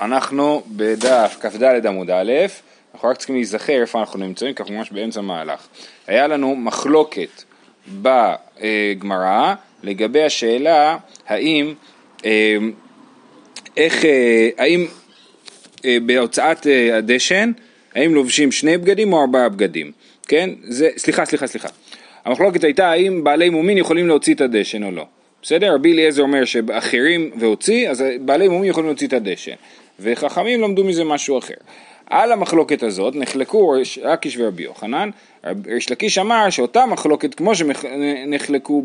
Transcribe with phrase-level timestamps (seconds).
[0.00, 2.32] אנחנו בדף כ"ד עמוד א',
[2.94, 5.66] אנחנו רק צריכים להיזכר איפה אנחנו נמצאים, כי אנחנו ממש באמצע מהלך.
[6.06, 7.42] היה לנו מחלוקת
[8.02, 10.96] בגמרא לגבי השאלה
[11.26, 11.74] האם,
[12.24, 12.56] אה,
[13.76, 14.86] איך, אה, האם
[15.84, 17.52] אה, בהוצאת הדשן,
[17.94, 19.92] האם לובשים שני בגדים או ארבעה בגדים,
[20.28, 20.50] כן?
[20.62, 21.68] זה, סליחה, סליחה, סליחה.
[22.24, 25.06] המחלוקת הייתה האם בעלי מומין יכולים להוציא את הדשן או לא.
[25.42, 25.74] בסדר?
[25.74, 29.54] רבי אליעזר אומר שאחרים והוציא, אז בעלי מומין יכולים להוציא את הדשן.
[30.00, 31.54] וחכמים למדו מזה משהו אחר.
[32.10, 33.98] על המחלוקת הזאת נחלקו ריש
[34.38, 35.10] ורבי יוחנן,
[35.66, 38.82] ריש לקיש אמר שאותה מחלוקת כמו שנחלקו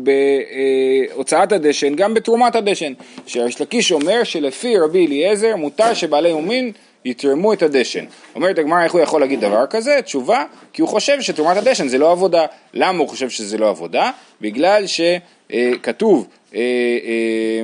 [1.14, 2.92] בהוצאת הדשן, גם בתרומת הדשן,
[3.26, 6.72] שריש לקיש אומר שלפי רבי אליעזר מותר שבעלי מומין
[7.04, 8.04] יתרמו את הדשן.
[8.34, 10.02] אומרת הגמרא איך הוא יכול להגיד דבר כזה?
[10.04, 12.46] תשובה, כי הוא חושב שתרומת הדשן זה לא עבודה.
[12.74, 14.10] למה הוא חושב שזה לא עבודה?
[14.40, 17.62] בגלל שכתוב אה, אה,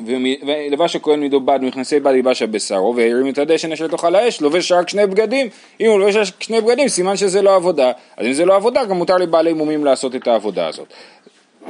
[0.00, 4.40] ולבש הכהן מידו בד ומכנסי בד ילבש על בשרו והרים את הדשן אשר תאכל האש
[4.40, 5.48] לובש רק שני בגדים.
[5.80, 7.92] אם הוא לובש שני בגדים סימן שזה לא עבודה.
[8.16, 10.86] אז אם זה לא עבודה גם מותר לבעלי מומים לעשות את העבודה הזאת.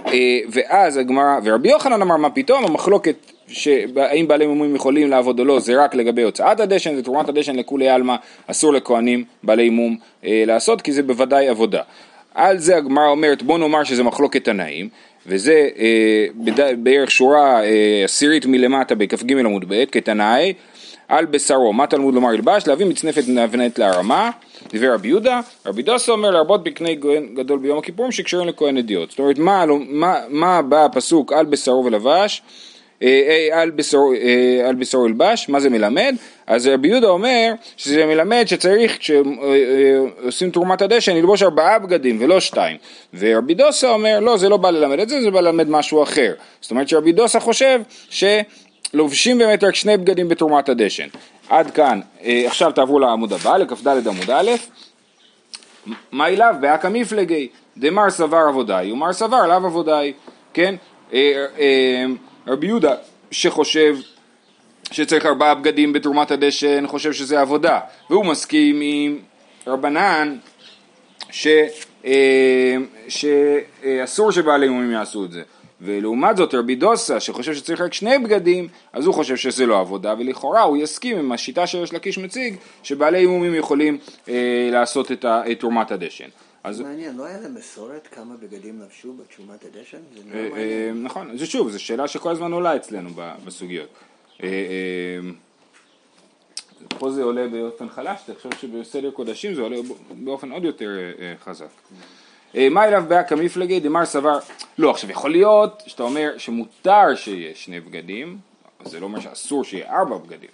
[0.06, 2.64] אה, ואז הגמרא ורבי יוחנן אמר מה פתאום?
[2.64, 3.17] המחלוקת
[3.48, 7.56] שהאם בעלי מומים יכולים לעבוד או לא זה רק לגבי הוצאת הדשן זה תרומת הדשן
[7.56, 11.83] לכולי עלמא אסור לכהנים בעלי מום אה, לעשות כי זה בוודאי עבודה.
[12.34, 14.89] על זה הגמרא אומרת בוא נאמר שזה מחלוקת תנאים
[15.27, 16.27] וזה אה,
[16.78, 20.53] בערך שורה אה, עשירית מלמטה בכ"ג עמוד ב' כתנאי
[21.08, 22.67] על בשרו, מה תלמוד לומר ילבש?
[22.67, 24.30] להביא מצנפת נבנית להרמה,
[24.75, 26.95] דבר רבי יהודה, רבי דוסה אומר להרבות בקני
[27.34, 29.11] גדול ביום הכיפורים שקשרים לכהן אדיוט.
[29.11, 32.42] זאת אומרת, מה, מה, מה בא הפסוק על בשרו ולבש?
[33.03, 33.09] אה,
[33.53, 33.70] אה, על
[34.14, 36.14] אה, על בשרו ילבש, מה זה מלמד?
[36.47, 42.77] אז רבי יהודה אומר שזה מלמד שצריך כשעושים תרומת הדשן ללבוש ארבעה בגדים ולא שתיים
[43.14, 46.34] ורבי דוסה אומר לא זה לא בא ללמד את זה זה בא ללמד משהו אחר
[46.61, 51.08] זאת אומרת שרבי דוסה חושב שלובשים באמת רק שני בגדים בתרומת הדשן
[51.48, 54.51] עד כאן עכשיו תעברו לעמוד הבא לכ"ד עמוד א'
[56.12, 60.13] מה אליו באקא מפלגי דמר סבר עבודאי ומר סבר לאו עבודאי
[60.55, 60.74] כן
[62.46, 62.94] רבי יהודה
[63.30, 63.96] שחושב
[64.92, 69.18] שצריך ארבעה בגדים בתרומת הדשן, חושב שזה עבודה, והוא מסכים עם
[69.66, 70.36] רבנן
[71.30, 71.46] ש,
[72.05, 72.77] אה,
[73.08, 75.42] שאסור שבעלי מומים יעשו את זה.
[75.80, 80.14] ולעומת זאת רבי דוסה שחושב שצריך רק שני בגדים אז הוא חושב שזה לא עבודה
[80.18, 85.24] ולכאורה הוא יסכים עם השיטה שיש לקיש מציג שבעלי מומים יכולים אה, לעשות את
[85.58, 86.28] תרומת הדשן.
[86.64, 86.80] אז...
[86.80, 89.98] מעניין, לא היה להם מסורת כמה בגדים לבשו בתשומת הדשן?
[90.35, 93.11] אה, אה, נכון, זה שוב, זו שאלה שכל הזמן עולה אצלנו
[93.45, 93.89] בסוגיות.
[94.42, 94.48] אה,
[96.89, 99.77] פה זה עולה באופן חלש, תחשוב שבסדר קודשים זה עולה
[100.11, 100.91] באופן עוד יותר
[101.45, 101.67] חזק.
[102.55, 104.39] מה אליו באקא מפלגי דמר סבר,
[104.79, 108.39] לא עכשיו יכול להיות שאתה אומר שמותר שיהיה שני בגדים,
[108.85, 110.51] זה לא אומר שאסור שיהיה ארבע בגדים,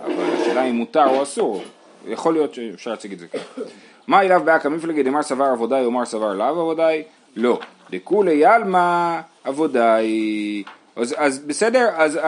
[0.00, 1.62] אבל השאלה אם מותר או אסור,
[2.06, 3.62] יכול להיות שאפשר להציג את זה ככה.
[4.06, 7.02] מה אליו באקא מפלגי דמר סבר עבודאי ומר סבר לאו עבודאי?
[7.36, 7.58] לא.
[7.90, 10.62] דכולי עלמא עבודאי.
[10.96, 12.18] אז, אז בסדר, אז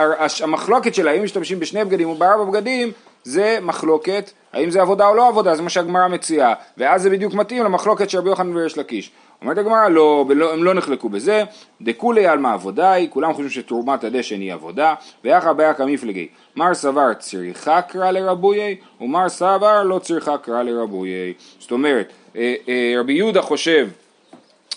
[0.43, 2.91] המחלוקת של האם משתמשים בשני בגדים או בארבע בגדים
[3.23, 7.33] זה מחלוקת האם זה עבודה או לא עבודה, זה מה שהגמרא מציעה ואז זה בדיוק
[7.33, 9.11] מתאים למחלוקת של רבי יוחנן וריש לקיש
[9.41, 11.43] אומרת הגמרא לא, הם לא נחלקו בזה,
[11.81, 14.93] דכולי עלמא עבודאי, כולם חושבים שתרומת הדשן היא עבודה,
[15.23, 21.33] ויחר באקא מפלגי, מר סבר צריכה קרא לרבויי, ומר סבר לא צריכה קרא לרבויי.
[21.59, 23.87] זאת אומרת, אה, אה, רבי יהודה חושב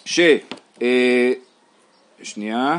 [0.05, 0.21] ש...
[0.83, 1.33] אה,
[2.23, 2.79] שנייה,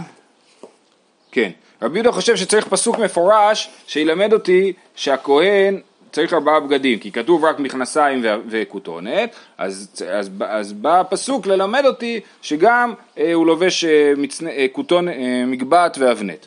[1.32, 7.46] כן, רבי יהודה חושב שצריך פסוק מפורש שילמד אותי שהכהן צריך ארבעה בגדים, כי כתוב
[7.46, 14.14] רק מכנסיים וכותונת, אז, אז, אז בא הפסוק ללמד אותי שגם אה, הוא לובש אה,
[14.18, 14.48] מצנ...
[14.48, 16.46] אה, כותון, אה, מגבעת ואבנט.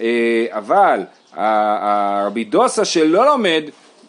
[0.00, 1.00] אה, אבל
[1.32, 3.62] הרבי דוסה שלא לומד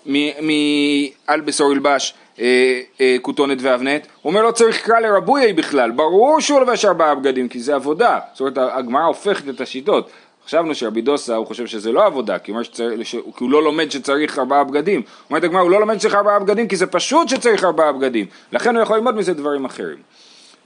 [0.05, 6.39] מעל בשור ילבש אה, אה, כותונת ואבנט, הוא אומר לא צריך קרא לרבויי בכלל, ברור
[6.39, 10.09] שהוא לובש ארבעה בגדים כי זה עבודה, זאת אומרת הגמרא הופכת את השיטות,
[10.45, 13.91] חשבנו שרבי דוסה הוא חושב שזה לא עבודה, כי הוא, שצריך, כי הוא לא לומד
[13.91, 15.01] שצריך ארבעה בגדים.
[15.29, 18.25] אומרת הגמרא, הוא לא לומד שצריך ארבעה בגדים כי זה פשוט שצריך ארבעה בגדים.
[18.51, 19.97] לכן הוא יכול ללמוד מזה דברים אחרים.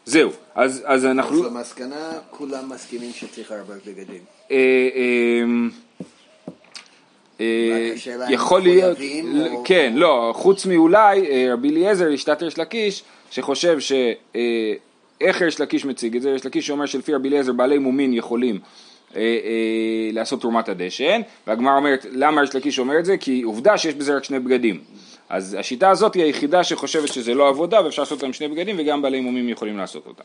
[0.06, 1.46] זהו, אז, אז אנחנו...
[1.46, 4.22] אז למסקנה כולם מסכימים שצריך ארבעה בגדים.
[4.52, 4.58] אה,
[4.96, 5.44] אה,
[7.42, 8.98] אה, יכול להיות,
[9.66, 13.92] כן, לא, חוץ מאולי רבי אליעזר, לשתת ריש לקיש, שחושב ש...
[15.22, 16.32] איך ריש לקיש מציג את זה?
[16.32, 18.60] ריש לקיש אומר שלפי רבי אליעזר בעלי מומין יכולים
[19.16, 23.18] אה, אה, לעשות תרומת הדשן, והגמרא אומרת, למה יש לקיש אומר את זה?
[23.18, 24.80] כי עובדה שיש בזה רק שני בגדים.
[25.30, 29.02] אז השיטה הזאת היא היחידה שחושבת שזה לא עבודה ואפשר לעשות אותם שני בגדים וגם
[29.02, 30.24] בעלי מומים יכולים לעשות אותה.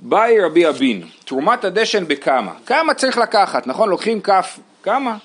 [0.00, 2.52] באי רבי אבין, תרומת הדשן בכמה?
[2.66, 3.88] כמה צריך לקחת, נכון?
[3.88, 5.16] לוקחים כף, כמה?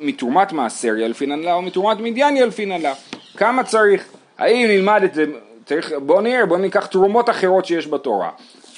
[0.00, 2.94] מתרומת מעשר ילפינן לה או מתרומת מדיין ילפינן לה.
[3.36, 4.08] כמה צריך?
[4.38, 5.24] האם נלמד את זה,
[5.64, 8.30] צריך, בואו נראה, בואו ניקח תרומות אחרות שיש בתורה.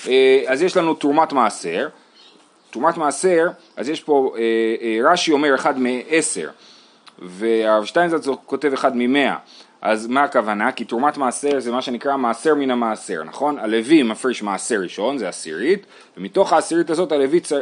[0.09, 1.89] אה, אז יש לנו תרומת מעשר,
[2.71, 4.43] תרומת מעשר, אז יש פה, אה,
[4.83, 6.49] אה, רש"י אומר אחד מעשר,
[7.19, 9.37] והרב שטיינזלץ כותב אחד ממאה.
[9.83, 10.73] אז מה הכוונה?
[10.73, 13.59] כי תרומת מעשר זה מה שנקרא מעשר מן המעשר, נכון?
[13.59, 15.87] הלוי מפריש מעשר ראשון, זה עשירית,
[16.17, 17.61] ומתוך העשירית הזאת הלוי צר...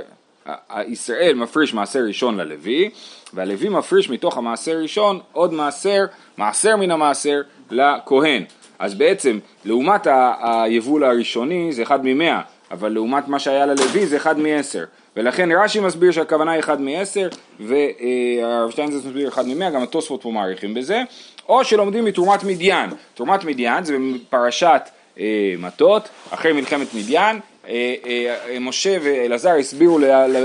[0.87, 2.91] ישראל מפריש מעשר ראשון ללוי,
[3.35, 6.05] והלוי מפריש מתוך המעשר ראשון עוד מעשר,
[6.37, 7.41] מעשר מן המעשר
[7.71, 8.45] לכהן.
[8.79, 10.07] אז בעצם, לעומת
[10.41, 12.41] היבול הראשוני זה אחד ממאה,
[12.71, 14.85] אבל לעומת מה שהיה ללוי זה אחד מעשר.
[15.19, 17.29] ולכן רש"י מסביר שהכוונה היא אחד מעשר,
[17.61, 21.03] והרב שטיינזרץ מסביר אחד ממאה, גם התוספות פה מעריכים בזה.
[21.49, 22.91] או שלומדים מתרומת מדיין.
[23.15, 24.83] תרומת מדיין זה בפרשת
[25.19, 27.41] אה, מטות, אחרי מלחמת מדיין.
[27.69, 29.99] אה, אה, משה ואלעזר הסבירו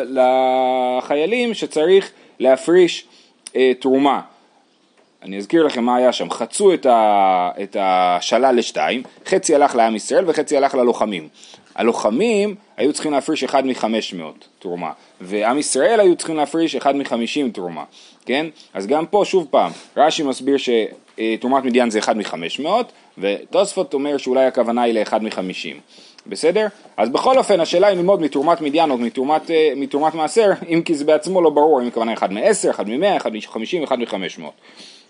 [0.09, 3.05] לחיילים שצריך להפריש
[3.55, 4.21] אה, תרומה.
[5.23, 9.95] אני אזכיר לכם מה היה שם, חצו את, ה, את השלל לשתיים, חצי הלך לעם
[9.95, 11.27] ישראל וחצי הלך ללוחמים.
[11.75, 14.91] הלוחמים היו צריכים להפריש אחד מחמש מאות תרומה,
[15.21, 17.83] ועם ישראל היו צריכים להפריש אחד מחמישים תרומה,
[18.25, 18.45] כן?
[18.73, 24.17] אז גם פה שוב פעם, רש"י מסביר שתרומת מדיין זה אחד מחמש מאות, ותוספות אומר
[24.17, 25.79] שאולי הכוונה היא לאחד מחמישים.
[26.27, 26.67] בסדר?
[26.97, 30.95] אז בכל אופן השאלה היא ללמוד מתרומת מדיין או מתרומת, אה, מתרומת מעשר, אם כי
[30.95, 34.53] זה בעצמו לא ברור אם הכוונה אחד מעשר, אחד ממאה, אחד מחמישים, אחד מחמש מאות.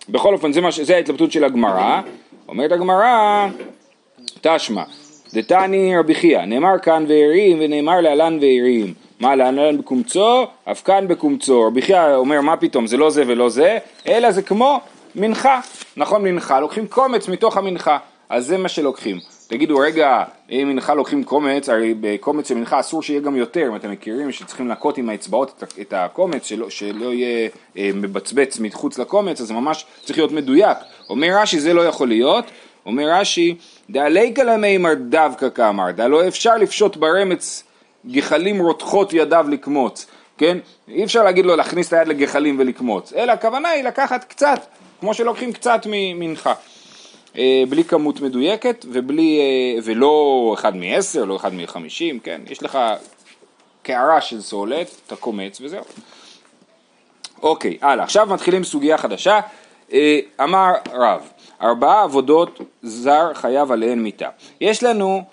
[0.09, 2.01] בכל אופן, זה, מה, זה ההתלבטות של הגמרא.
[2.47, 3.47] אומרת הגמרא,
[4.41, 4.83] תשמע,
[5.33, 8.93] דתני רבי חייא, נאמר כאן והרים ונאמר להלן והרים.
[9.19, 10.45] מה להלן בקומצו?
[10.71, 11.63] אף כאן בקומצו.
[11.67, 13.77] רבי חייא אומר, מה פתאום, זה לא זה ולא זה,
[14.07, 14.79] אלא זה כמו
[15.15, 15.59] מנחה.
[15.97, 17.97] נכון, מנחה, לוקחים קומץ מתוך המנחה.
[18.29, 19.19] אז זה מה שלוקחים.
[19.53, 23.75] תגידו, רגע, אם מנחה לוקחים קומץ, הרי בקומץ של מנחה אסור שיהיה גם יותר, אם
[23.75, 29.41] אתם מכירים שצריכים לנקות עם האצבעות את, הקומץ, שלא, שלא יהיה אה, מבצבץ מחוץ לקומץ,
[29.41, 30.77] אז זה ממש צריך להיות מדויק.
[31.09, 32.45] אומר רש"י, זה לא יכול להיות.
[32.85, 33.55] אומר רש"י,
[33.89, 37.63] דעליקא למימר דווקא כאמר, דלא אפשר לפשוט ברמץ
[38.11, 40.07] גחלים רותחות ידיו לקמוץ,
[40.37, 40.57] כן?
[40.87, 44.65] אי אפשר להגיד לו להכניס את היד לגחלים ולקמוץ, אלא הכוונה היא לקחת קצת,
[44.99, 46.53] כמו שלוקחים קצת ממנחה.
[47.37, 52.41] אה, בלי כמות מדויקת ובלי, אה, ולא אחד מעשר, לא אחד מחמישים, כן?
[52.49, 52.79] יש לך
[53.83, 55.83] קערה של סולת, אתה קומץ וזהו.
[57.43, 59.39] אוקיי, הלאה, עכשיו מתחילים סוגיה חדשה.
[59.93, 61.29] אה, אמר רב,
[61.61, 64.29] ארבעה עבודות זר חייב עליהן מיתה.
[64.61, 65.23] יש לנו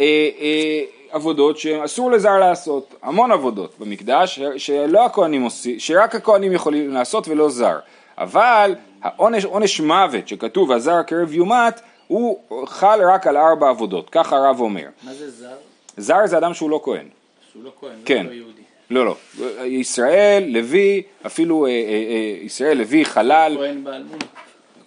[0.00, 0.04] אה,
[0.40, 0.80] אה,
[1.10, 7.48] עבודות שאסור לזר לעשות, המון עבודות במקדש, שלא הכהנים עושים, שרק הכהנים יכולים לעשות ולא
[7.48, 7.78] זר.
[8.18, 8.74] אבל
[9.06, 14.60] העונש, עונש מוות שכתוב הזר הקרב יומת, הוא חל רק על ארבע עבודות, ככה הרב
[14.60, 14.88] אומר.
[15.02, 15.56] מה זה זר?
[15.96, 17.08] זר זה אדם שהוא לא כהן.
[17.52, 18.26] שהוא לא כהן, כן.
[18.26, 18.62] לא יהודי.
[18.90, 19.16] לא, לא.
[19.64, 23.56] ישראל, לוי, אפילו אה, אה, אה, ישראל, לוי, חלל.
[23.58, 24.18] כהן בעל מום.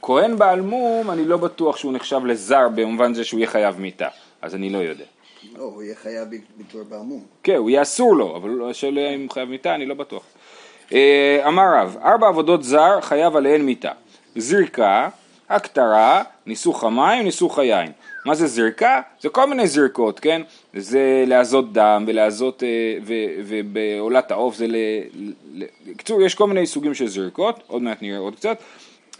[0.01, 4.07] כהן בעל מום, אני לא בטוח שהוא נחשב לזר במובן זה שהוא יהיה חייב מיתה.
[4.42, 5.06] אז אני לא יודע.
[5.57, 6.27] לא, הוא יהיה חייב
[6.57, 7.24] בתור בעמום.
[7.44, 10.24] כן, הוא יהיה אסור לו, אבל השאלה אם הוא חייב מיתה, אני לא בטוח.
[10.94, 13.92] אה, אמר רב, ארבע עבודות זר חייב עליהן מיתה.
[14.40, 15.10] זריקה,
[15.50, 17.92] הקטרה, ניסוך המים, ניסוך היין.
[18.26, 19.02] מה זה זריקה?
[19.22, 20.42] זה כל מיני זריקות, כן?
[20.74, 22.68] זה להזות דם ולהזות, אה,
[23.46, 24.76] ובעולת העוף זה ל...
[25.54, 28.58] ל- בקיצור, יש כל מיני סוגים של זריקות, עוד מעט נראה עוד קצת.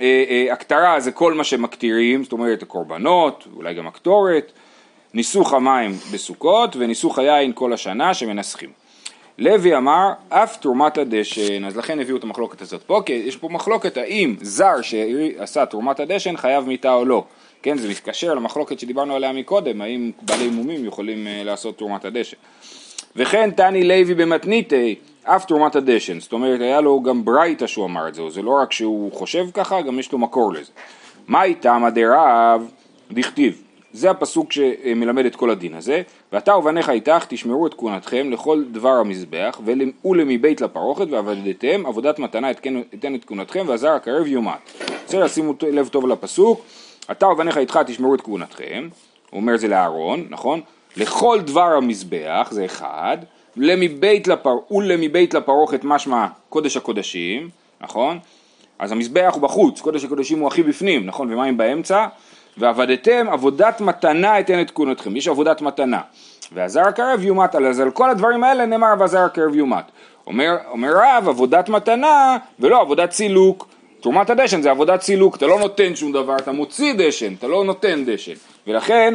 [0.01, 4.52] אה, אה, הקטרה זה כל מה שמקטירים, זאת אומרת הקורבנות, אולי גם הקטורת.
[5.14, 8.69] ניסוך המים בסוכות וניסוך היין כל השנה שמנסחים.
[9.39, 13.49] לוי אמר אף תרומת הדשן, אז לכן הביאו את המחלוקת הזאת פה, כי יש פה
[13.49, 17.23] מחלוקת האם זר שעשה תרומת הדשן חייב מיתה או לא.
[17.61, 22.37] כן, זה מתקשר למחלוקת שדיברנו עליה מקודם, האם בעלי מומים יכולים אה, לעשות תרומת הדשן.
[23.15, 28.07] וכן תני לוי במתניתי אף תרומת הדשן, זאת אומרת היה לו גם ברייתא שהוא אמר
[28.07, 30.71] את זה, זה לא רק שהוא חושב ככה, גם יש לו מקור לזה.
[31.27, 32.71] מה איתם הדרב
[33.11, 33.61] דכתיב,
[33.93, 36.01] זה הפסוק שמלמד את כל הדין הזה,
[36.33, 42.51] ואתה ובניך איתך תשמרו את כהונתכם לכל דבר המזבח ול- ולמבית לפרוכת ועבדתם עבודת מתנה
[42.51, 44.59] אתן את כהונתכם והזר הקרב יומת.
[45.05, 46.61] בסדר, שימו לב טוב לפסוק,
[47.11, 48.89] אתה ובניך איתך תשמרו את כהונתכם,
[49.29, 50.61] הוא אומר זה לאהרון, נכון?
[50.97, 53.17] לכל דבר המזבח, זה אחד,
[53.57, 54.55] למבית לפר...
[54.71, 57.49] ולמבית לפרוכת משמע קודש הקודשים,
[57.81, 58.19] נכון?
[58.79, 61.33] אז המזבח הוא בחוץ, קודש הקודשים הוא הכי בפנים, נכון?
[61.33, 62.07] ומים באמצע?
[62.59, 66.01] ועבדתם עבודת מתנה אתן את כהונתכם, יש עבודת מתנה.
[66.51, 69.83] והזר הקרב יומת, אז על כל הדברים האלה נאמר והזר הקרב יומת.
[70.28, 73.68] אומר, אומר רב, עבודת מתנה ולא עבודת סילוק.
[74.01, 77.63] תרומת הדשן זה עבודת סילוק, אתה לא נותן שום דבר, אתה מוציא דשן, אתה לא
[77.63, 78.33] נותן דשן.
[78.68, 79.13] ולכן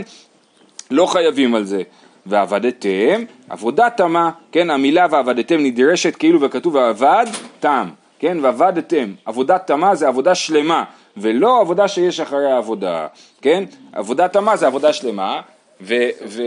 [0.90, 1.82] לא חייבים על זה.
[2.26, 7.26] ועבדתם, עבודה תמה, כן, המילה ועבדתם נדרשת כאילו וכתוב ועבד
[7.60, 10.84] תם, כן, ועבדתם, עבודת תמה זה עבודה שלמה,
[11.16, 13.06] ולא עבודה שיש אחרי העבודה,
[13.42, 15.40] כן, עבודת תמה זה עבודה שלמה,
[15.80, 15.94] ו,
[16.26, 16.42] ו,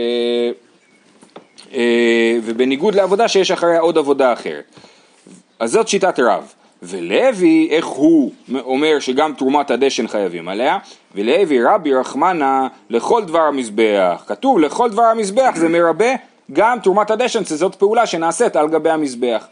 [1.72, 4.64] אה, ובניגוד לעבודה שיש אחריה עוד עבודה אחרת.
[5.58, 6.52] אז זאת שיטת רב.
[6.82, 8.32] ולוי, איך הוא
[8.64, 10.78] אומר שגם תרומת הדשן חייבים עליה?
[11.14, 14.24] ולוי רבי רחמנה לכל דבר המזבח.
[14.26, 16.14] כתוב לכל דבר המזבח זה מרבה
[16.52, 19.46] גם תרומת הדשן, שזאת פעולה שנעשית על גבי המזבח.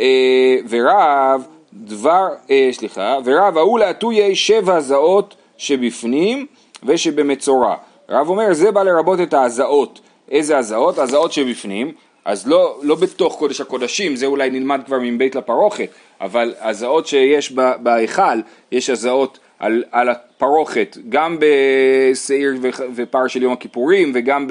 [0.00, 1.42] אה, ורב
[1.74, 6.46] דבר, אה, סליחה, ורב ההוא להטויי שבע זעות שבפנים
[6.84, 7.76] ושבמצורע.
[8.08, 10.00] רב אומר זה בא לרבות את ההזעות.
[10.30, 10.98] איזה הזעות?
[10.98, 11.92] הזעות שבפנים.
[12.24, 15.88] אז לא, לא בתוך קודש הקודשים, זה אולי נלמד כבר מבית לפרוכת,
[16.20, 17.52] אבל הזעות שיש
[17.82, 18.40] בהיכל,
[18.72, 22.54] יש הזעות על, על הפרוכת, גם בשעיר
[22.94, 24.46] ופר של יום הכיפורים וגם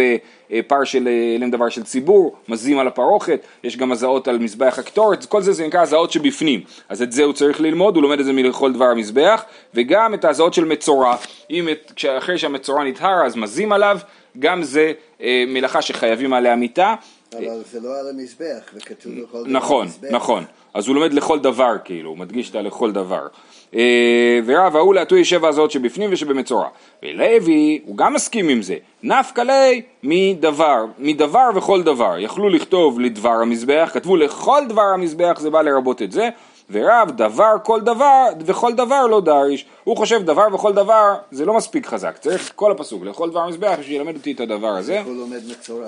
[0.49, 5.25] בפר של אלם דבר של ציבור, מזים על הפרוכת, יש גם הזעות על מזבח הקטורת,
[5.25, 8.25] כל זה זה נקרא הזעות שבפנים, אז את זה הוא צריך ללמוד, הוא לומד את
[8.25, 11.15] זה מלכל דבר המזבח, וגם את ההזעות של מצורע,
[11.49, 13.97] אם את, אחרי שהמצורע נטהר אז מזים עליו,
[14.39, 14.91] גם זה
[15.21, 16.95] אה, מלאכה שחייבים עליה מיתה.
[17.33, 20.11] אבל זה לא על המזבח, וכתוב לכל דבר נכון, המזבח.
[20.11, 20.43] נכון.
[20.73, 23.27] אז הוא לומד לכל דבר, כאילו, הוא מדגיש את הלכל דבר.
[23.75, 26.67] אה, ורב ההוא להטוי שבע הזאת שבפנים ושבמצורע.
[27.03, 32.19] ולוי, הוא גם מסכים עם זה, נפקא ליה מדבר, מדבר וכל דבר.
[32.19, 36.29] יכלו לכתוב לדבר המזבח, כתבו לכל דבר המזבח, זה בא לרבות את זה.
[36.71, 39.65] ורב דבר כל דבר וכל דבר לא דריש.
[39.83, 43.75] הוא חושב דבר וכל דבר זה לא מספיק חזק, צריך כל הפסוק, לכל דבר המזבח
[43.79, 44.97] בשביל ללמד אותי את הדבר הזה.
[44.97, 45.87] איך הוא לומד מצורע?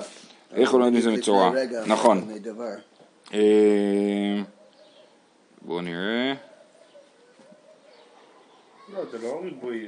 [0.54, 1.50] איך הוא לומד מזה מצורע?
[1.86, 2.24] נכון.
[5.64, 6.34] בואו נראה.
[8.92, 9.86] לא, לא ריבוי.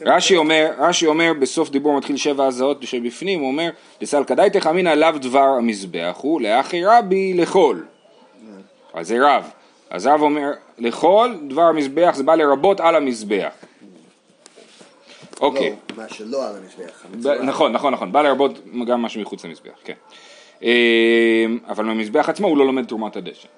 [0.00, 4.88] רש"י אומר, רש"י אומר בסוף דיבור מתחיל שבע הזעות שבפנים, הוא אומר לסלקא דייתך אמינא
[4.88, 7.80] לאו דבר המזבח הוא לאחי רבי לכל.
[8.94, 9.50] אז זה רב.
[9.90, 13.52] אז רב אומר לכל דבר המזבח זה בא לרבות על המזבח.
[15.40, 15.70] אוקיי.
[15.70, 17.06] לא, מה שלא על המזבח.
[17.42, 19.94] נכון, נכון, נכון, בא לרבות גם משהו מחוץ למזבח, כן.
[20.62, 23.48] אה, אבל במזבח עצמו הוא לא לומד תרומת הדשן.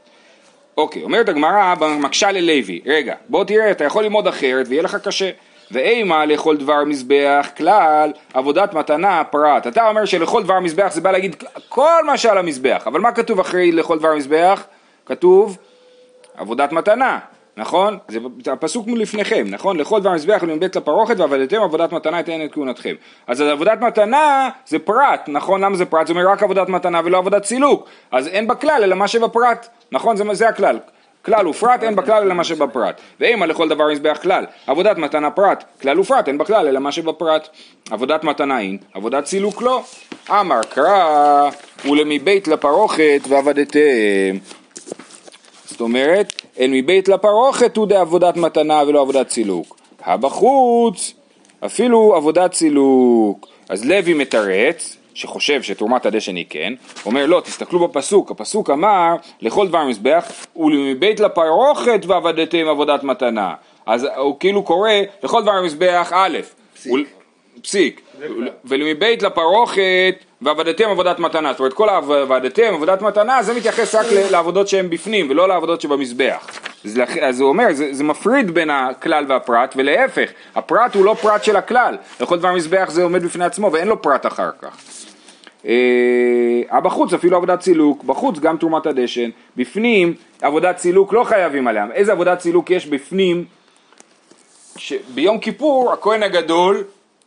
[0.77, 5.31] אוקיי, אומרת הגמרא במקשה ללוי, רגע, בוא תראה, אתה יכול ללמוד אחרת ויהיה לך קשה.
[5.71, 9.67] ואימה לכל דבר מזבח כלל עבודת מתנה פרט.
[9.67, 11.37] אתה אומר שלכל דבר מזבח זה בא להגיד
[11.69, 14.65] כל מה שעל המזבח, אבל מה כתוב אחרי לכל דבר מזבח?
[15.07, 15.59] כתוב
[16.37, 17.19] עבודת מתנה,
[17.57, 17.99] נכון?
[18.45, 19.77] זה הפסוק מלפניכם, נכון?
[19.77, 22.95] לכל דבר מזבח מבית לפרוכת ועבדתם עבודת מתנה אתן את כהונתכם.
[23.27, 25.61] אז עבודת מתנה זה פרט, נכון?
[25.61, 26.07] למה זה פרט?
[26.07, 27.89] זה אומר רק עבודת מתנה ולא עבודת סילוק.
[28.13, 30.17] אז אין בכלל אלא מה שבפרט, נכון?
[30.17, 30.79] זה, זה הכלל.
[31.25, 33.01] כלל ופרט אין בכלל אלא מה שבפרט.
[33.21, 34.45] ואימה לכל דבר מזבח כלל.
[34.67, 37.49] עבודת מתנה פרט, כלל ופרט אין בכלל אלא מה שבפרט.
[37.91, 39.83] עבודת מתנה אין, עבודת סילוק לא.
[40.31, 41.51] אמר קרא
[41.85, 43.81] ולמבית לפרוכת ועבדתם.
[45.75, 49.77] זאת אומרת, אין מבית לפרוכת הוא דעבודת מתנה ולא עבודת סילוק.
[50.05, 51.15] הבחוץ,
[51.67, 53.49] אפילו עבודת סילוק.
[53.69, 56.73] אז לוי מתרץ, שחושב שתרומת הדשן היא כן,
[57.07, 63.55] אומר לא, תסתכלו בפסוק, הפסוק אמר לכל דבר מזבח ולמבית לפרוכת ועבדתם עבודת מתנה.
[63.87, 64.91] אז הוא כאילו קורא
[65.23, 66.39] לכל דבר מזבח א',
[66.75, 66.93] פסיק.
[66.93, 67.05] ול-
[67.63, 68.01] פסיק.
[68.65, 74.69] ולמבית לפרוכת ועבדתם עבודת מתנה, זאת אומרת כל העבדתם עבודת מתנה זה מתייחס רק לעבודות
[74.69, 76.47] שהן בפנים ולא לעבודות שבמזבח.
[76.85, 81.45] אז, אז הוא אומר זה, זה מפריד בין הכלל והפרט ולהפך, הפרט הוא לא פרט
[81.45, 84.77] של הכלל, לכל דבר מזבח זה עומד בפני עצמו ואין לו פרט אחר כך.
[85.67, 91.87] אה, בחוץ אפילו עבודת סילוק, בחוץ גם תרומת הדשן, בפנים עבודת סילוק לא חייבים עליה,
[91.93, 93.45] איזה עבודת סילוק יש בפנים
[94.77, 96.85] שביום כיפור הכהן הגדול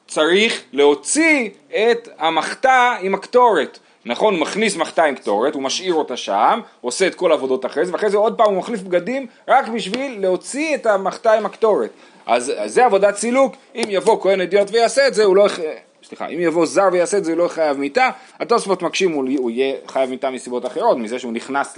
[0.08, 3.80] צריך להוציא את המחתה עם הקטורת.
[4.06, 7.86] נכון, הוא מכניס מחתה עם קטורת, הוא משאיר אותה שם, עושה את כל העבודות אחרי
[7.86, 11.90] זה, ואחרי זה עוד פעם הוא מחליף בגדים רק בשביל להוציא את המחתה עם הקטורת.
[12.26, 15.46] אז, אז זה עבודת סילוק, אם יבוא כהן אדיוט ויעשה את זה, הוא לא...
[15.46, 15.60] יח-
[16.04, 18.10] סליחה, אם יבוא זר ויעשה את זה, הוא לא חייב מיתה.
[18.40, 21.78] התוספות מקשים, הוא, יהיה חייב מיתה מסיבות אחרות, מזה שהוא נכנס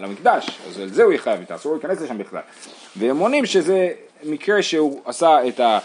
[0.00, 2.40] למקדש, אז על זה הוא יהיה חייב מיתה, אסור להיכנס לשם בכלל.
[2.96, 3.88] והם עונים שזה
[4.24, 5.78] מקרה שהוא עשה את ה...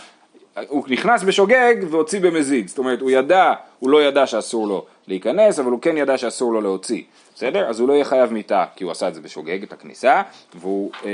[0.67, 5.59] הוא נכנס בשוגג והוציא במזיד, זאת אומרת הוא ידע, הוא לא ידע שאסור לו להיכנס,
[5.59, 7.01] אבל הוא כן ידע שאסור לו להוציא,
[7.35, 7.69] בסדר?
[7.69, 10.21] אז הוא לא יהיה חייב מיתה, כי הוא עשה את זה בשוגג, את הכניסה,
[10.55, 11.09] והוא, אה,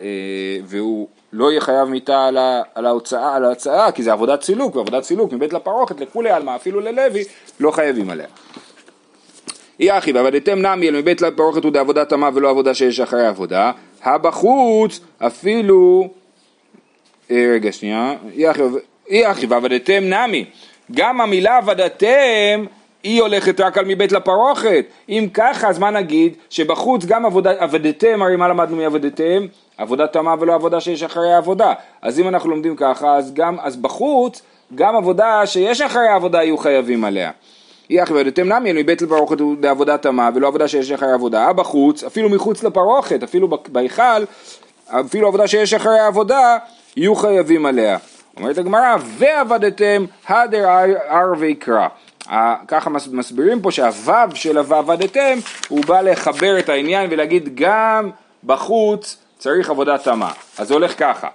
[0.00, 0.06] אה,
[0.64, 4.76] והוא לא יהיה חייב מיתה על, ה- על ההוצאה, על ההצעה, כי זה עבודת סילוק,
[4.76, 7.24] ועבודת סילוק מבית לפרוכת לכולי עלמא, אפילו ללוי,
[7.60, 8.26] לא חייבים עליה.
[9.80, 13.72] אי אחי ועבדתם נמי אל מבית לפרוכת הוא דעבודת תמה ולא עבודה שיש אחרי עבודה,
[14.02, 16.08] הבחוץ אפילו
[17.30, 18.14] רגע שנייה,
[19.10, 20.44] אי אחי- ועבדתם נמי,
[20.92, 22.64] גם המילה עבדתם
[23.02, 24.84] היא הולכת רק על מבית לפרוכת.
[25.08, 26.34] אם ככה, אז מה נגיד?
[26.50, 29.46] שבחוץ גם עבודה, עבדתם, הרי מה למדנו מעבדתם?
[29.78, 31.72] עבודה תמה ולא עבודה שיש אחרי העבודה.
[32.02, 34.42] אז אם אנחנו לומדים ככה, אז גם, אז בחוץ,
[34.74, 37.30] גם עבודה שיש אחרי העבודה יהיו חייבים עליה.
[37.88, 41.52] היא עבדתם נמי מבית לפרוכת לעבודה תמה ולא עבודה שיש אחרי העבודה.
[41.52, 44.24] בחוץ, אפילו מחוץ לפרוכת, אפילו בהיכל,
[44.88, 46.56] אפילו עבודה שיש אחרי העבודה,
[46.96, 47.98] יהיו חייבים עליה.
[48.36, 50.68] אומרת הגמרא, ועבדתם הדר
[51.08, 51.88] הר ויקרא.
[52.68, 58.10] ככה מסבירים פה שהוו של הוועבדתם הוא בא לחבר את העניין ולהגיד גם
[58.44, 60.32] בחוץ צריך עבודה תמה.
[60.58, 61.28] אז זה הולך ככה.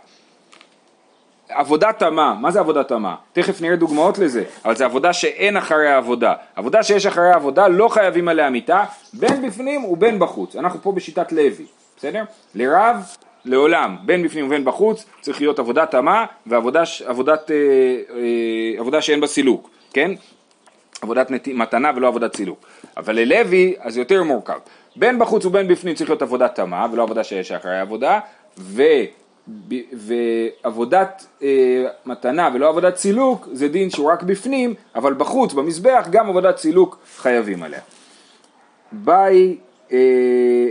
[1.49, 3.15] עבודה תמה, מה זה עבודה תמה?
[3.33, 6.33] תכף נראה דוגמאות לזה, אבל זה עבודה שאין אחרי העבודה.
[6.55, 8.83] עבודה שיש אחרי העבודה לא חייבים עליה מיתה,
[9.13, 10.55] בין בפנים ובין בחוץ.
[10.55, 11.65] אנחנו פה בשיטת לוי,
[11.97, 12.23] בסדר?
[12.55, 12.95] לרב
[13.45, 17.55] לעולם, בין בפנים ובין בחוץ, צריך להיות עבודה תמה ועבודה עבודת, אה,
[18.15, 20.11] אה, עבודה שאין בה סילוק, כן?
[21.01, 21.47] עבודת נת...
[21.47, 22.65] מתנה ולא עבודת סילוק.
[22.97, 24.57] אבל ללוי, אז יותר מורכב.
[24.95, 28.19] בין בחוץ ובין בפנים צריך להיות עבודת תמה ולא עבודה שיש אחרי העבודה,
[28.57, 28.83] ו...
[29.93, 36.29] ועבודת אה, מתנה ולא עבודת סילוק זה דין שהוא רק בפנים, אבל בחוץ, במזבח, גם
[36.29, 37.79] עבודת סילוק חייבים עליה.
[38.91, 39.57] ביי
[39.91, 39.97] אה,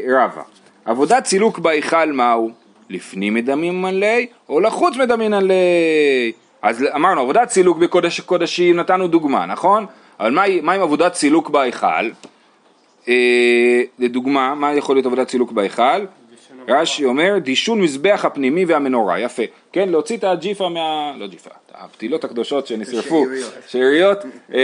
[0.09, 0.43] רבה,
[0.85, 2.51] עבודת סילוק בהיכל מהו?
[2.93, 6.33] לפנים מדמים עלי או לחוץ מדמים עלי?
[6.63, 9.87] אז אמרנו עבודת סילוק בקודש קודשים נתנו דוגמה נכון?
[10.21, 12.11] אבל מה, מה עם עבודת סילוק בהיכל?
[13.09, 16.05] אה, לדוגמה מה יכול להיות עבודת סילוק בהיכל?
[16.69, 21.13] רש"י אומר דישון מזבח הפנימי והמנורה, יפה, כן, להוציא את הג'יפה מה...
[21.17, 23.27] לא ג'יפה, הפתילות הקדושות שנשרפו,
[23.69, 24.59] שאריות, אה, אה,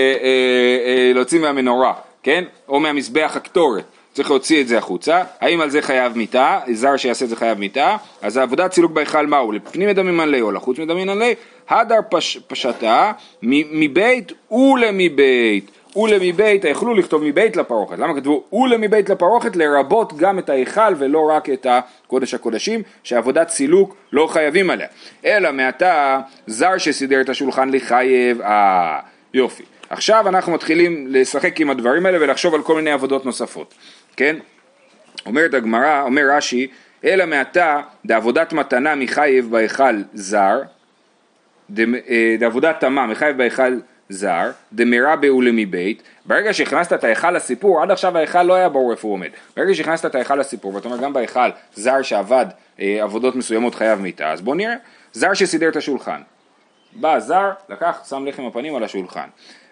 [0.86, 3.84] אה, להוציא מהמנורה, כן, או מהמזבח הקטורת,
[4.18, 7.58] צריך להוציא את זה החוצה, האם על זה חייב מיתה, זר שיעשה את זה חייב
[7.58, 11.34] מיתה, אז העבודת סילוק בהיכל מהו, לפנים מדמים עלי או לחוץ מדמים עלי,
[11.68, 15.70] הדר פש, פשטה מבית ולמבית.
[15.96, 19.56] ולמבית, יכלו לכתוב מבית לפרוכת, למה כתבו ולמבית לפרוכת?
[19.56, 24.86] לרבות גם את ההיכל ולא רק את הקודש הקודשים, שעבודת סילוק לא חייבים עליה,
[25.24, 28.98] אלא מעתה זר שסידר את השולחן לחייב, אה
[29.34, 29.62] יופי.
[29.90, 33.74] עכשיו אנחנו מתחילים לשחק עם הדברים האלה ולחשוב על כל מיני עבודות נוספות,
[34.18, 34.36] כן?
[35.26, 36.66] אומרת הגמרא, אומר רש"י,
[37.04, 40.62] אלא מעתה דעבודת מתנה מחייב בהיכל זר,
[41.78, 43.78] אה, דעבודת תמה מחייב בהיכל
[44.08, 49.08] זר, דמרבה ולמבית, ברגע שהכנסת את ההיכל לסיפור, עד עכשיו ההיכל לא היה ברור איפה
[49.08, 52.46] הוא עומד, ברגע שהכנסת את ההיכל לסיפור, ואתה אומר גם בהיכל זר שעבד
[52.80, 54.74] אה, עבודות מסוימות חייב מיתה, אז בוא נראה,
[55.12, 56.20] זר שסידר את השולחן,
[56.92, 59.28] בא זר, לקח, שם לחם הפנים על השולחן,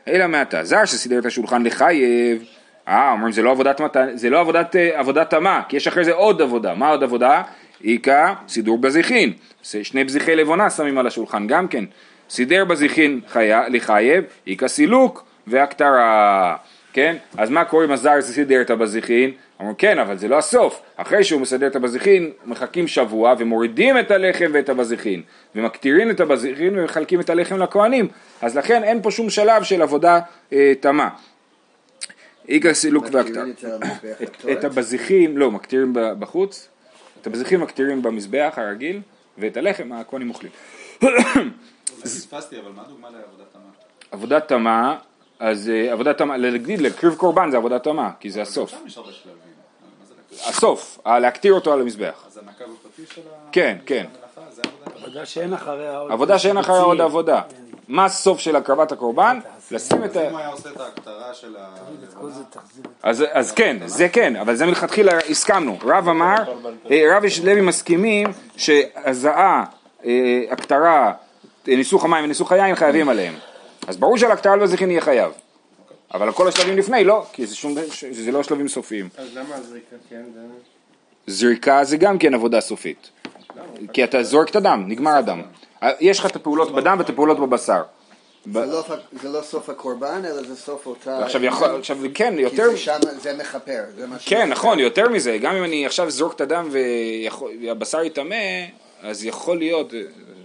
[0.09, 2.45] אלא מעתה, זר שסידר את השולחן לחייב,
[2.89, 6.05] אה, אומרים זה לא עבודת מתן, זה לא עבודת, אה, עבודת תמה, כי יש אחרי
[6.05, 7.43] זה עוד עבודה, מה עוד עבודה?
[7.85, 11.85] איכה סידור בזיחין, שני בזיחי לבונה שמים על השולחן גם כן,
[12.31, 13.21] סידר בזיחין
[13.69, 16.57] לחייב, איכה סילוק והקטרה,
[16.93, 17.17] כן?
[17.39, 19.31] אז מה קורה אם הזר סידר את הבזיחין?
[19.61, 24.11] אמרו כן, אבל זה לא הסוף, אחרי שהוא מסדר את הבזיחין, מחכים שבוע ומורידים את
[24.11, 25.23] הלחם ואת הבזיחין,
[25.55, 28.09] ומקטירים את הבזיחין ומחלקים את הלחם לכהנים,
[28.43, 30.21] אז לכן אין פה שום שלב של עבודה
[30.53, 31.09] אה, תמה.
[32.49, 33.45] איגה סילוק והקטרה.
[34.53, 36.69] את הבזיחין, לא, מקטירים בחוץ,
[37.21, 39.01] את הבזיחין מקטירים במזבח הרגיל,
[39.39, 40.53] ואת הלחם הכהנים אוכלים.
[42.03, 43.63] פספסתי, אבל מה הדוגמה לעבודת תמה?
[44.11, 44.99] עבודת תמה,
[45.39, 48.75] אז אה, עבודת תמה, להגיד, להקריב קורבן זה עבודת תמה, כי זה הסוף.
[50.49, 52.25] הסוף, להקטיר אותו על המזבח.
[52.27, 53.53] אז הנקה בפטיש של ה...
[53.53, 54.07] כן, כן.
[54.95, 56.13] עבודה שאין אחריה עוד...
[56.13, 57.43] עבודה שאין אחריה עוד עבודה.
[57.89, 59.39] מה הסוף של הקרבת הקורבן?
[59.71, 60.27] לשים את אז ה...
[60.27, 61.75] אם הוא היה עושה את ההקטרה של ה...
[63.03, 65.79] אז, אז כן, זה כן, אבל זה מלכתחילה הסכמנו.
[65.83, 66.35] רב אמר,
[66.91, 68.27] אה, רב יש לוי מסכימים
[68.57, 69.65] שהזעה,
[70.05, 71.13] אה, הקטרה,
[71.69, 73.35] אה, ניסוך המים וניסוך היין חייבים עליהם.
[73.87, 75.33] אז ברור שעל הקטרה והזכין יהיה חייב.
[76.15, 77.75] אבל על כל השלבים לפני לא, כי זה, שום,
[78.11, 79.09] זה לא שלבים סופיים.
[79.19, 80.23] אז למה הזריקה כן?
[81.27, 83.11] זריקה זה גם כן עבודה סופית.
[83.93, 85.43] כי אתה זורק את הדם, נגמר הדם.
[86.01, 87.83] יש לך את הפעולות בדם ואת הפעולות בבשר.
[88.53, 88.85] זה לא-
[89.23, 91.25] זה לא סוף הקורבן, אלא זה סוף אותה...
[91.25, 93.83] עכשיו, יכול, עכשיו כן, כי יותר, זה שם, זה מכפר.
[93.97, 94.45] זה מה כן שמכפר.
[94.45, 96.69] נכון, יותר מזה, גם אם אני עכשיו זורק את הדם
[97.63, 98.37] והבשר יטמא,
[99.03, 99.91] אז יכול להיות,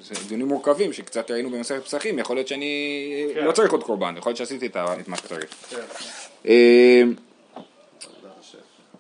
[0.04, 4.30] זה דיונים מורכבים שקצת ראינו במסכת פסחים, יכול להיות שאני לא צריך עוד קורבן, יכול
[4.30, 5.46] להיות שעשיתי את מה שצריך.
[6.48, 7.04] אה,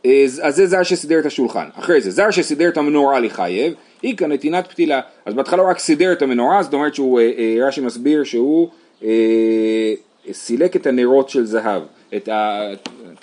[0.05, 1.69] אז אז זה זר שסידר את השולחן.
[1.75, 5.01] אחרי זה, זר שסידר את המנורה לחייב, היא כאן נתינת פתילה.
[5.25, 8.69] אז בהתחלה הוא רק סידר את המנורה, זאת אומרת שהוא, אה, אה, רש"י מסביר שהוא
[8.69, 8.73] אה,
[10.31, 11.81] סילק את הנרות של זהב,
[12.15, 12.29] את,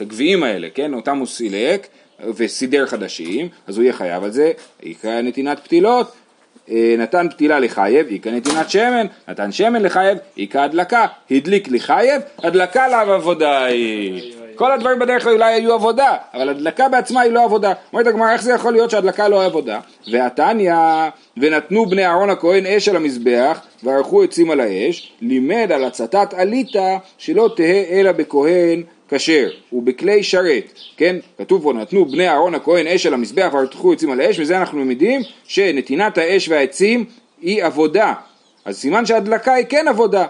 [0.00, 0.94] הגביעים האלה, כן?
[0.94, 1.86] אותם הוא סילק
[2.26, 4.52] וסידר חדשים, אז הוא יהיה חייב על זה,
[5.02, 6.12] כאן נתינת פתילות,
[6.70, 12.88] אה, נתן פתילה לחייב, איכא נתינת שמן, נתן שמן לחייב, איכא הדלקה, הדליק לחייב, הדלקה
[12.88, 14.47] לאו עבודה היא.
[14.58, 17.72] כל הדברים בדרך כלל אולי היו עבודה, אבל הדלקה בעצמה היא לא עבודה.
[17.92, 19.80] אומרת הגמרא, איך זה יכול להיות שהדלקה לא עבודה?
[20.12, 20.74] והתניא,
[21.36, 26.96] ונתנו בני אהרון הכהן אש על המזבח, וערכו עצים על האש, לימד על הצתת עליתא
[27.18, 31.16] שלא תהא אלא בכהן כשר ובכלי שרת, כן?
[31.38, 34.80] כתוב פה נתנו בני אהרון הכהן אש על המזבח וערכו עצים על האש, וזה אנחנו
[34.80, 37.04] למדים שנתינת האש והעצים
[37.40, 38.14] היא עבודה.
[38.64, 40.26] אז סימן שהדלקה היא כן עבודה.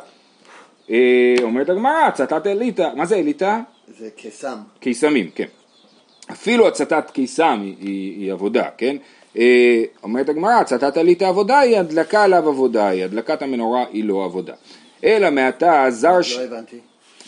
[0.90, 3.60] אה, אומרת הגמרא, הצתת אליטה, מה זה אליטה?
[3.98, 4.56] זה קסם.
[4.80, 5.46] קיסמים, כן.
[6.30, 8.96] אפילו הצתת קיסם היא, היא, היא עבודה, כן?
[9.38, 14.24] אה, אומרת הגמרא, הצתת עלית העבודה היא הדלקה עליו עבודה, היא הדלקת המנורה היא לא
[14.24, 14.54] עבודה.
[15.04, 16.22] אלא מעתה זר...
[16.22, 16.36] ש...
[16.36, 16.76] לא הבנתי.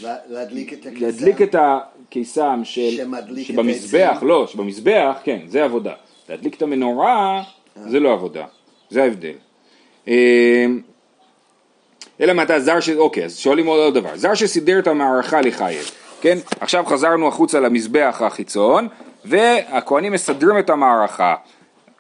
[0.03, 1.01] לה- להדליק את הקסם.
[1.01, 2.91] להדליק את הקיסם של...
[2.91, 4.19] שמדליק את שבמזבח?
[4.23, 5.93] לא, שבמזבח, כן, זה עבודה.
[6.29, 7.43] להדליק את המנורה,
[7.89, 8.45] זה לא עבודה.
[8.91, 9.35] זה ההבדל.
[10.09, 10.67] אה,
[12.21, 12.91] אלא מעתה זר ש...
[12.91, 14.17] אוקיי, אז שואלים עוד דבר.
[14.17, 16.39] זר שסידר את המערכה לחייב, כן?
[16.61, 18.89] עכשיו חזרנו החוצה למזבח החיצון,
[19.25, 21.35] והכהנים מסדרים את המערכה.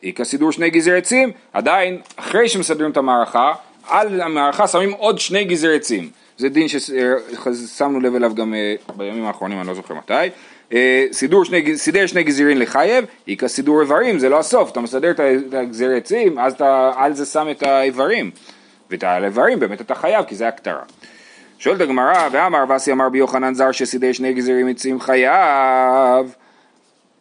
[0.02, 3.52] איכא סידור שני גזרי עצים, עדיין, אחרי שמסדרים את המערכה,
[3.88, 6.11] על המערכה שמים עוד שני גזרי עצים.
[6.38, 10.14] זה דין ששמנו לב אליו גם אה, בימים האחרונים, אני לא זוכר מתי.
[10.72, 15.11] אה, סידור שני, סידר שני גזירים לחייב, איכא סידור איברים, זה לא הסוף, אתה מסדר
[15.11, 18.30] את ה- את הגזרי עצים, אז אתה על זה שם את האיברים.
[18.90, 20.83] ואת האיברים באמת אתה חייב, כי זה הקטרה.
[21.61, 26.35] שואלת הגמרא, ואמר ואסי אמר ביוחנן זר שסידר שני גזירים עצים חייב.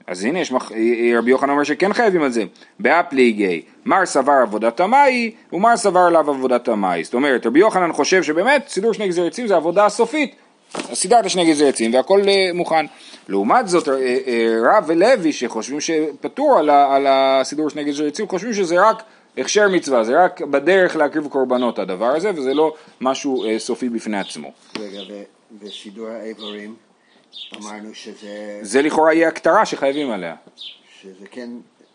[0.08, 0.72] אז הנה יש, מח...
[1.18, 2.44] רבי יוחנן אומר שכן חייבים על זה.
[2.80, 7.04] באפליגי, מר סבר עבודת המאי, ומר סבר עליו עבודת המאי.
[7.04, 10.36] זאת אומרת, רבי יוחנן חושב שבאמת סידור שני גזרי עצים זה עבודה הסופית.
[10.74, 12.86] אז סידרת שני גזרי עצים והכל אה, מוכן.
[13.30, 13.94] לעומת זאת, אה,
[14.28, 16.96] אה, רב ולוי שחושבים שפטור על, ה...
[16.96, 19.04] על הסידור שני גזרי עצים, חושבים שזה רק
[19.40, 24.20] הכשר מצווה, זה רק בדרך להקריב קורבנות הדבר הזה, וזה לא משהו אה, סופי בפני
[24.20, 24.52] עצמו.
[24.80, 25.24] רגע, ו-
[25.60, 26.76] וסידור האיברים,
[27.56, 30.36] אמרנו שזה, זה לכאורה יהיה הקטרה שחייבים עליה.
[31.02, 31.50] שזה כן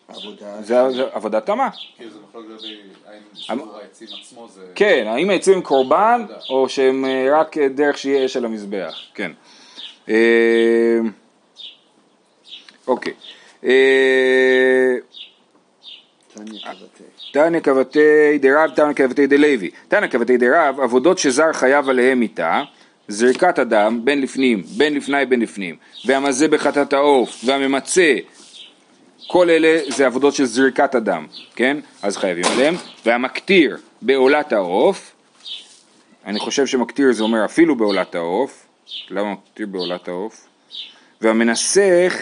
[0.09, 0.63] עבודה.
[0.63, 1.69] זה, זה עבודת תמה.
[1.97, 2.77] כאילו זה מחלוק לגבי
[3.07, 4.67] האם אמ- שיעור העצים עצמו זה...
[4.75, 9.33] כן, האם העצים קורבן או שהם אה, רק אה, דרך שיהיה אש על המזבח, כן.
[10.09, 10.99] אה,
[12.87, 13.13] אוקיי.
[16.39, 17.05] אה, תניא כבתי.
[17.33, 19.71] תנא כבתי דרב, תנא כבתי דלוי.
[19.89, 22.63] תנא כבתי דרב, עבודות שזר חייב עליהם מיתה,
[23.09, 28.15] זריקת אדם, בין לפנים, בין לפני בין לפנים, והמזה בחטאת העוף, והממצה,
[29.27, 31.77] כל אלה זה עבודות של זריקת אדם, כן?
[32.03, 32.75] אז חייבים עליהם.
[33.07, 35.13] והמקטיר בעולת העוף,
[36.27, 38.67] אני חושב שמקטיר זה אומר אפילו בעולת העוף,
[39.11, 40.47] למה מקטיר בעולת העוף?
[41.21, 42.15] והמנסח,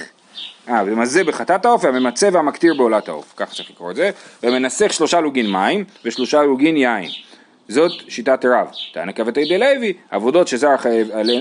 [0.69, 4.11] אה, ומזה בחטאת העוף, והממצה והמקטיר בעולת העוף, ככה צריך לקרוא את זה,
[4.43, 7.11] והמנסח שלושה לוגין מים ושלושה לוגין יין.
[7.69, 8.67] זאת שיטת רב.
[8.95, 10.77] תנא כבתי דלוי, עבודות שזר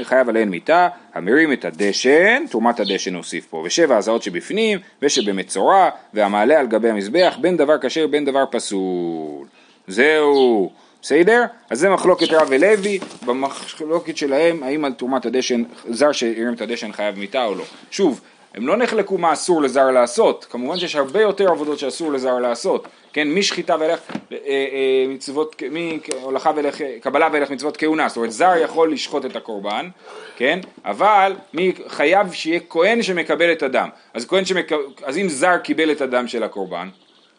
[0.03, 6.60] חייב, עליהן- מיתה, המרים את הדשן, תרומת הדשן נוסיף פה, ושבע הזעות שבפנים, ושבמצורע, והמעלה
[6.60, 9.47] על גבי המזבח, בין דבר כשר בין דבר פסול.
[9.88, 10.71] זהו.
[11.01, 11.43] בסדר?
[11.69, 16.91] אז זה מחלוקת רב ולוי, במחלוקת שלהם האם על תרומת הדשן, זר שהרים את הדשן
[16.91, 17.63] חייב מיתה או לא.
[17.91, 18.21] שוב,
[18.55, 22.87] הם לא נחלקו מה אסור לזר לעשות, כמובן שיש הרבה יותר עבודות שאסור לזר לעשות,
[23.13, 28.53] כן, משחיטה ואילך אה, אה, מצוות, מהולכה ואילך, קבלה ואילך מצוות כהונה, זאת אומרת זר
[28.63, 29.89] יכול לשחוט את הקורבן,
[30.37, 35.57] כן, אבל מי חייב שיהיה כהן שמקבל את הדם, אז כהן שמקבל, אז אם זר
[35.57, 36.89] קיבל את הדם של הקורבן,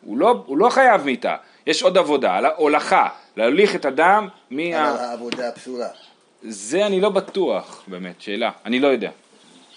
[0.04, 4.76] הוא לא, הוא לא חייב מיתה, יש עוד עבודה, על ההולכה, להוליך את הדם מה...
[4.76, 5.88] העבודה הפסולה.
[6.42, 9.10] זה אני לא בטוח, באמת, שאלה, אני לא יודע.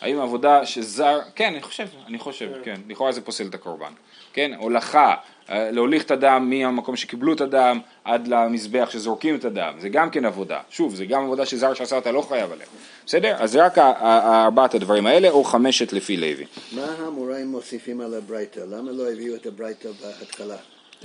[0.01, 3.91] האם עבודה שזר, כן, אני חושב, אני חושב, כן, לכאורה זה פוסל את הקורבן.
[4.33, 5.15] כן, הולכה,
[5.49, 10.09] אה, להוליך את הדם מהמקום שקיבלו את הדם עד למזבח שזורקים את הדם, זה גם
[10.09, 10.59] כן עבודה.
[10.69, 12.65] שוב, זה גם עבודה שזר שעשה אתה לא חייב עליה.
[13.05, 13.35] בסדר?
[13.39, 16.45] אז רק ה- ה- ארבעת הדברים האלה, או חמשת לפי לוי.
[16.71, 18.59] מה המוראים מוסיפים על הברייתא?
[18.59, 20.55] למה לא הביאו את הברייתא בהתחלה?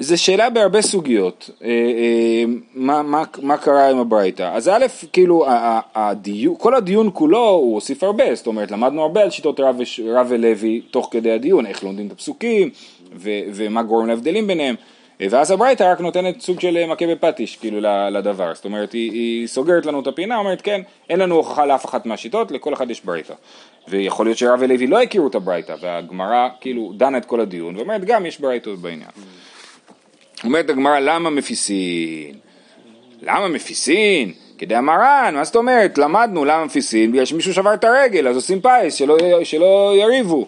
[0.00, 4.50] זו שאלה בהרבה סוגיות, אה, אה, מה, מה, מה קרה עם הברייתא.
[4.54, 9.02] אז א', כאילו, ה- ה- הדיון, כל הדיון כולו הוא הוסיף הרבה, זאת אומרת, למדנו
[9.02, 12.70] הרבה על שיטות רב, רב ולוי תוך כדי הדיון, איך לומדים את הפסוקים,
[13.14, 14.74] ו, ומה גורם להבדלים ביניהם.
[15.20, 18.54] אה, ואז הברייתא רק נותנת סוג של מכה בפטיש, כאילו, לדבר.
[18.54, 22.06] זאת אומרת, היא, היא סוגרת לנו את הפינה, אומרת, כן, אין לנו הוכחה לאף אחת
[22.06, 23.34] מהשיטות, לכל אחד יש ברייתא.
[23.88, 28.04] ויכול להיות שרב ולוי לא הכירו את הברייתא, והגמרא, כאילו, דנה את כל הדיון, ואומרת,
[28.04, 29.10] גם יש ברייתות בעניין.
[30.44, 32.35] אומרת הגמרא, למה מפיסין?
[33.22, 34.33] למה מפיסין?
[34.59, 35.98] כדאמרן, מה זאת אומרת?
[35.98, 40.46] למדנו למה מפיסין, בגלל שמישהו שבר את הרגל, אז עושים פיס, שלא, שלא יריבו.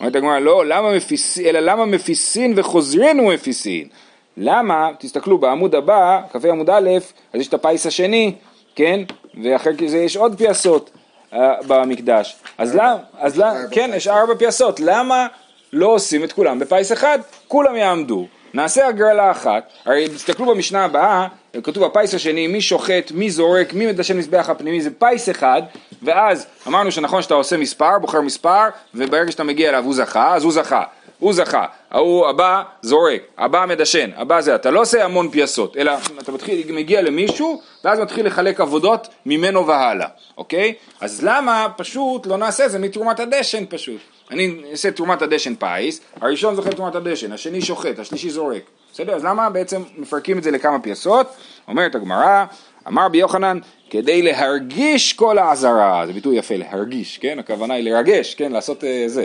[0.00, 3.88] אומרת הגמרא, לא, למה מפיסין, אלא למה מפיסין וחוזרין הוא מפיסין.
[4.36, 6.90] למה, תסתכלו בעמוד הבא, כ"ה עמוד א',
[7.32, 8.32] אז יש את הפיס השני,
[8.74, 9.00] כן,
[9.42, 10.90] ואחרי זה יש עוד פייסות
[11.32, 12.36] אה, במקדש.
[12.58, 15.26] אז למה, אז למה, כן, יש ארבע פייסות, למה
[15.72, 17.18] לא עושים את כולם בפיס אחד?
[17.48, 18.26] כולם יעמדו.
[18.54, 21.26] נעשה הגרלה אחת, הרי תסתכלו במשנה הבאה,
[21.62, 25.62] כתוב הפיס השני, מי שוחט, מי זורק, מי מדשן מזבח הפנימי, זה פיס אחד,
[26.02, 30.44] ואז אמרנו שנכון שאתה עושה מספר, בוחר מספר, וברגע שאתה מגיע אליו הוא זכה, אז
[30.44, 30.82] הוא זכה.
[31.18, 35.92] הוא זכה, ההוא הבא זורק, הבא מדשן, הבא זה, אתה לא עושה המון פייסות, אלא
[36.18, 40.74] אתה מתחיל, מגיע למישהו, ואז מתחיל לחלק עבודות ממנו והלאה, אוקיי?
[41.00, 44.00] אז למה פשוט לא נעשה זה מתרומת הדשן פשוט?
[44.30, 49.14] אני אעשה תרומת הדשן פיס, הראשון זוכה תרומת הדשן, השני שוחט, השלישי זורק, בסדר?
[49.14, 51.26] אז למה בעצם מפרקים את זה לכמה פייסות?
[51.68, 52.44] אומרת הגמרא,
[52.88, 53.58] אמר בי יוחנן,
[53.90, 57.38] כדי להרגיש כל העזרה, זה ביטוי יפה, להרגיש, כן?
[57.38, 58.52] הכוונה היא לרגש, כן?
[58.52, 59.24] לעשות אה, זה.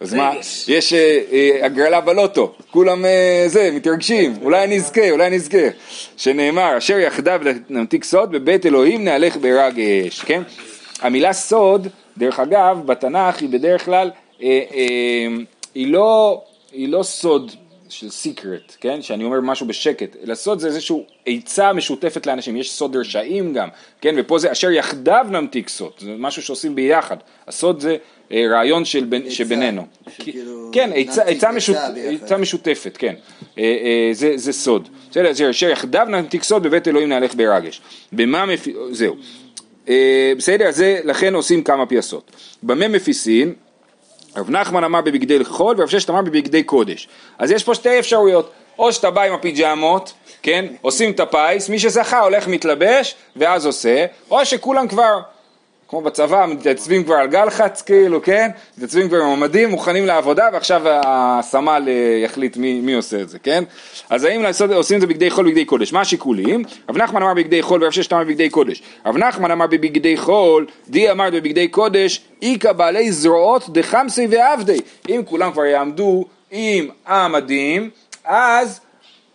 [0.00, 0.32] אז מה,
[0.68, 3.04] יש אה, אה, הגרלה בלוטו, כולם
[3.46, 5.58] זה, מתרגשים, אולי אני אזכה, אולי אני אזכה,
[6.16, 10.42] שנאמר, אשר יחדיו נמתיק סוד, בבית אלוהים נהלך ברגש, כן?
[11.02, 11.88] המילה סוד,
[12.20, 14.10] דרך אגב, בתנ"ך היא בדרך כלל,
[14.42, 15.26] אה, אה,
[15.74, 17.52] היא לא, היא לא סוד
[17.88, 19.02] של סיקרט, כן?
[19.02, 23.68] שאני אומר משהו בשקט, אלא סוד זה איזושהי עצה משותפת לאנשים, יש סוד רשעים גם,
[24.00, 24.14] כן?
[24.18, 27.16] ופה זה אשר יחדיו נמתיק סוד, זה משהו שעושים ביחד,
[27.48, 27.96] הסוד זה
[28.32, 29.86] אה, רעיון של בין, עצה, שבינינו.
[30.16, 31.76] שכאילו כן, עצה, עצה, משות,
[32.22, 33.14] עצה משותפת, כן,
[33.58, 37.80] אה, אה, זה, זה סוד, בסדר, אשר יחדיו נמתיק סוד בבית אלוהים נהלך ברגש,
[38.12, 38.66] במה מפ...
[38.90, 39.16] זהו,
[40.36, 42.30] בסדר, אז זה, לכן עושים כמה פייסות,
[42.62, 43.54] במה מפיסין,
[44.36, 47.08] רב נחמן אמר בבגדי חול ורב ששת אמר בבגדי קודש.
[47.38, 51.78] אז יש פה שתי אפשרויות, או שאתה בא עם הפיג'מות, כן, עושים את הפיס, מי
[51.78, 55.20] שזכה הולך מתלבש ואז עושה, או שכולם כבר,
[55.90, 60.82] כמו בצבא, מתייצבים כבר על גלחץ כאילו, כן, מתייצבים כבר עם המדים, מוכנים לעבודה ועכשיו
[60.86, 61.92] הסמל אה,
[62.24, 63.64] יחליט מי, מי עושה את זה, כן?
[64.10, 65.92] אז האם לעשות, עושים את זה בגדי חול ובגדי קודש?
[65.92, 66.62] מה השיקולים?
[66.88, 68.82] רב נחמן אמר בגדי חול ורב ששת אמר בגדי קודש.
[69.06, 74.78] רב נחמן אמר בבגדי חול, די אמר בבגדי קודש, איכא בעלי זרועות דחמסי ועבדי.
[75.08, 77.90] אם כולם כבר יעמדו עם המדים,
[78.24, 78.80] אז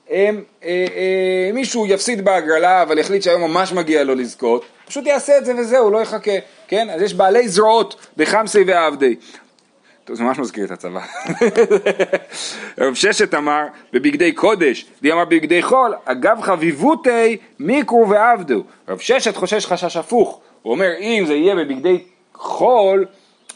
[0.09, 5.37] הם, אה, אה, מישהו יפסיד בהגרלה אבל יחליט שהיום ממש מגיע לו לזכות, פשוט יעשה
[5.37, 6.31] את זה וזהו, לא יחכה,
[6.67, 6.89] כן?
[6.89, 9.15] אז יש בעלי זרועות בחמסי ועבדי.
[10.13, 11.01] זה ממש מזכיר את הצבא.
[12.79, 13.63] רב ששת אמר
[13.93, 18.63] בבגדי קודש, די אמר בבגדי חול, אגב חביבותי מיקרו ועבדו.
[18.89, 23.05] רב ששת חושש חשש הפוך, הוא אומר אם זה יהיה בבגדי חול,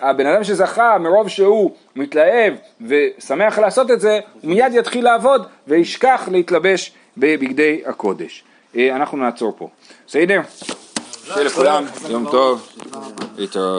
[0.02, 2.54] הבן אדם שזכה מרוב שהוא מתלהב
[2.88, 8.44] ושמח לעשות את זה, הוא מיד יתחיל לעבוד וישכח להתלבש בבגדי הקודש.
[8.76, 9.70] אה, אנחנו נעצור פה.
[10.08, 10.42] בסדר?
[11.24, 12.70] שיהיה לכולם, יום טוב,
[13.38, 13.70] להתראות.